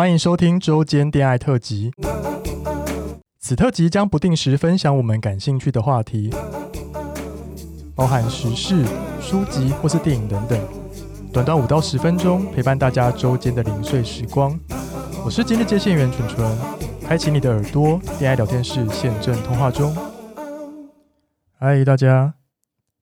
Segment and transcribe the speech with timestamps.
[0.00, 1.92] 欢迎收听周间恋爱特辑。
[3.38, 6.32] 此特辑将不定时分享我们感兴趣的话题，
[7.94, 8.82] 包含时事、
[9.20, 10.58] 书籍或是电影等等，
[11.30, 14.58] 短短五到十分钟，陪伴大家周间的零碎时光。
[15.22, 16.58] 我是今日接线员纯纯，
[17.06, 19.94] 开启你的耳朵，恋爱聊天室现正通话中。
[21.58, 22.32] 嗨，大家，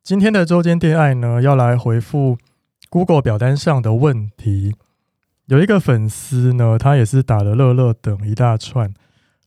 [0.02, 2.38] 今天的周间恋爱呢，要来回复
[2.90, 4.74] Google 表单上的问题。
[5.48, 8.92] 有一个粉丝呢，他也是打了乐乐等一大串，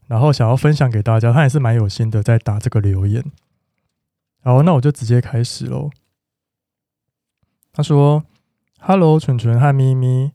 [0.07, 3.23] 然后想要分享给大家，他也是蛮有心的在打这个留言。
[4.43, 5.91] 好，那我就直接开始喽。
[7.71, 8.23] 他说
[8.79, 10.31] ：“Hello，纯纯和咪咪，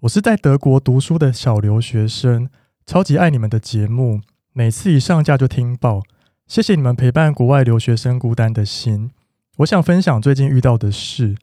[0.00, 2.48] 我是在德国读书的小留学生，
[2.86, 4.20] 超级爱你们的节目，
[4.52, 6.02] 每次一上架就听爆。”
[6.46, 9.10] 谢谢你们陪伴国外留学生孤单的心。
[9.58, 11.36] 我想分享最近遇到的事。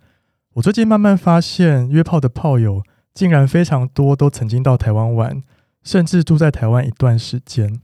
[0.54, 2.82] 我最近慢慢发现，约炮的炮友
[3.16, 5.42] 竟然非常多，都曾经到台湾玩，
[5.82, 7.82] 甚至住在台湾一段时间。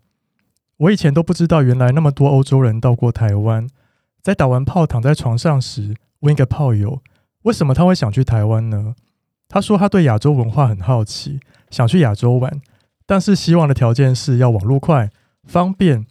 [0.78, 3.68] 我以前都不知道，原来那么多欧洲人到过台湾。
[4.22, 7.02] 在打完炮躺在床上时，问一个炮友，
[7.42, 8.94] 为什么他会想去台湾呢？
[9.48, 11.40] 他说他对亚洲文化很好奇，
[11.72, 12.62] 想去亚洲玩，
[13.08, 15.10] 但是希望的条件是要网络快、
[15.44, 16.06] 方便。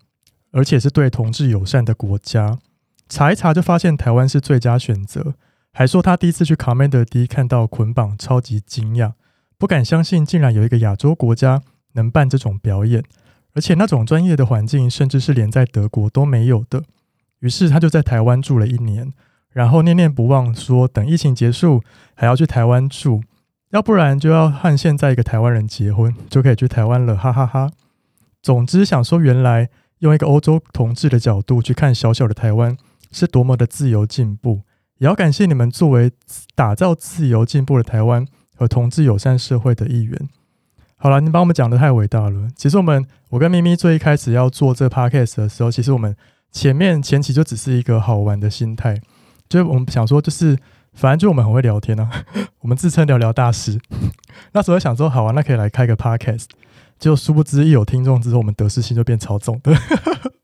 [0.52, 2.58] 而且是对同志友善的国家，
[3.08, 5.34] 查一查就发现台湾是最佳选择。
[5.72, 9.12] 还说他第一次去 Commander D 看到捆绑，超级惊讶，
[9.58, 11.62] 不敢相信竟然有一个亚洲国家
[11.92, 13.02] 能办这种表演，
[13.54, 16.82] 而且那种专业的环境，甚至是连在德国都没有的。
[17.40, 19.12] 于是他就在台湾住了一年，
[19.50, 21.82] 然后念念不忘说等疫情结束
[22.14, 23.22] 还要去台湾住，
[23.70, 27.72] 要不然就要和现在一个台湾人结婚，就可以去台湾了，哈哈哈哈。
[28.42, 29.68] 总之想说原来。
[30.00, 32.74] 用一个欧洲同志的角度去看小小的台湾
[33.12, 34.62] 是多么的自由进步，
[35.00, 36.12] 也要感谢你们作为
[36.54, 40.28] 打造自由进步的台湾和同志友善社会的一员。
[40.96, 42.48] 好了，你把我们讲得太伟大了。
[42.54, 46.14] 其实我们我跟咪咪最一开始要做这 podcast 的时候，其实我们
[46.52, 49.00] 前面前期就只是一个好玩的心态，
[49.48, 50.58] 就是我们想说就是
[50.92, 52.10] 反正就我们很会聊天啊，
[52.60, 53.80] 我们自称聊聊大师。
[54.52, 56.44] 那时候想说好啊，那可以来开个 podcast。
[56.98, 59.74] 就殊不知，一有听众之后，我们得失心就变超重的。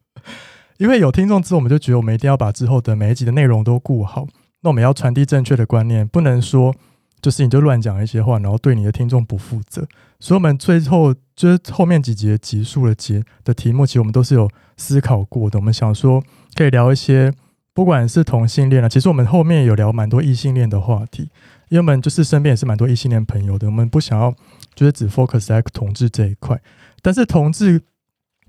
[0.79, 4.27] 因为有听众之后，我们就觉得我们一定要把之后的每一集的内容都顾好。
[4.67, 6.75] 那我们要传递正确的观念，不能说
[7.23, 9.87] 就是你就乱讲一些话，然后对你的听众不负责。
[10.19, 15.57] 所以，我们最后就是后面几集的集数的节的题目，其实我们都是有思考过的。
[15.61, 16.21] 我们想说
[16.57, 17.33] 可以聊一些，
[17.73, 21.31] 不管是同性恋啊，其实我们后面有聊蛮多异性恋的话题，
[21.69, 24.35] 因为我们就是身边也是蛮多异性恋朋友的，我们不想要。
[24.75, 26.61] 就是只 focus 在同志这一块，
[27.01, 27.81] 但是同志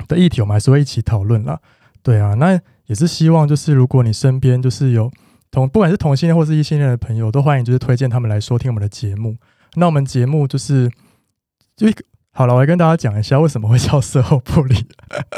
[0.10, 1.58] 的议题我们还是会一起讨论啦。
[2.04, 5.10] 对啊，那也是希望就是如果你身边就是有
[5.52, 9.38] 同不管是同性恋或是异性恋的朋友，都欢迎就是推荐他们来收听我们的节目。
[9.76, 10.92] 那我们节目就是
[11.76, 14.86] 就一个好了，我来跟大家讲一下为什么会叫事后不理，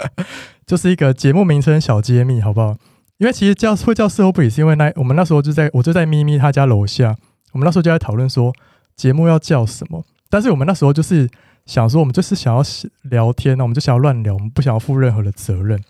[0.66, 2.78] 就是一个节目名称小揭秘，好不好？
[3.18, 7.16] 因为其实叫会叫事后不理，是因为那我们那时候就在我就在咪咪他家楼下，
[7.52, 8.53] 我们那时候就在讨论说
[8.96, 10.06] 节目要叫什么。
[10.30, 11.30] 但是我们那时候就是
[11.66, 12.64] 想说，我们就是想要
[13.03, 15.81] 聊天，那我们就想要乱聊，我们不想要负任何的责任。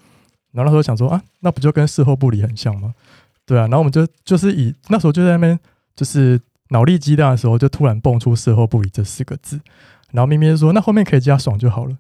[0.51, 2.93] 然后那时候想说啊，那不就跟事后不理很像吗？
[3.49, 5.59] 对啊，然后我们就就是以那时候就在那边
[5.95, 9.59] 就是脑力激荡的时候，就突然蹦出“事后不理”这四个字。
[10.11, 11.97] 然后咪咪就说：“那后面可以加爽就好了，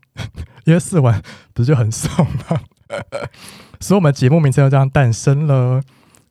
[0.65, 1.19] 因为试完
[1.55, 2.61] 不是就很爽吗？”
[3.81, 5.81] 所以，我们节目名称就这样诞生了。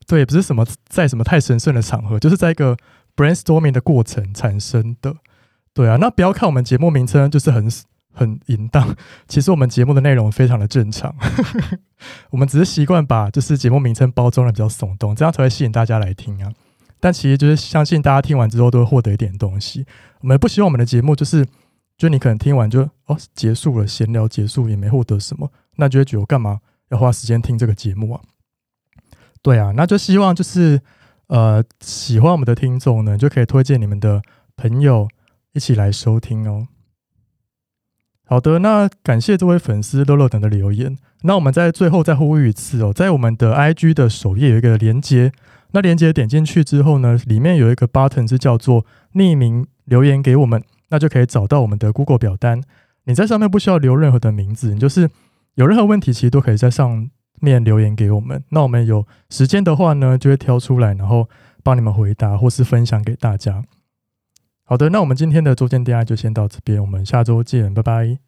[0.06, 2.76] 对，不是什么在什么太神圣的场合，就是在一个
[3.16, 5.16] brainstorming 的过程产生的。
[5.74, 7.68] 对啊，那不要看我们节目名称就是很
[8.18, 8.96] 很淫荡，
[9.28, 11.14] 其实我们节目的内容非常的正常，
[12.30, 16.52] 我们只是习惯把就是节目名称包装的比较耸动，这样才会吸引大家来听啊。
[17.00, 19.86] 但其实就是相信大家听完之后都会获得一点东西。
[20.20, 21.46] 我们不希望我们的节目就是，
[21.96, 26.58] 就你可能听完就哦结束了，闲聊结束也没获得什么，那就会觉得我干嘛
[26.90, 28.20] 要花时间听这个节目啊？
[29.40, 30.80] 对啊，那就希望就是
[31.28, 34.20] 呃喜欢我们的听众呢，就可以推荐你们的
[34.56, 35.08] 朋友。
[35.54, 36.68] 一起来收听哦。
[38.30, 40.94] 好的，那感谢这位粉丝乐乐等的留言。
[41.22, 45.32] 那我们在最后再呼吁一次哦，在我们的 IG 的首页有一个连接，
[45.72, 52.60] 那连接点进去之后呢，里面有一个 button 是叫做匿名留言给我们，那就可以找到我们的 Google 表单。
[53.04, 55.08] 你在上面不需要留任何的名字，你就是
[55.54, 57.08] 有任何问题，其实都可以在上
[57.40, 58.44] 面留言给我们。
[58.50, 61.30] 那我们有时间的话呢，就会挑出来，然后
[61.62, 63.64] 帮你们回答或是分享给大家。
[64.64, 68.27] 好的，那我们今天的周间电爱就先到这边，我们下周见，拜拜。